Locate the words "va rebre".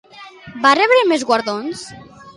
0.63-1.03